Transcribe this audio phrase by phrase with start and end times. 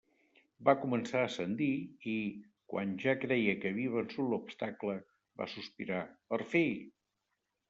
[0.69, 1.67] Va començar a ascendir
[2.13, 2.15] i,
[2.73, 4.97] quan ja creia que havia vençut l'obstacle,
[5.43, 6.03] va sospirar,
[6.35, 6.65] per fi!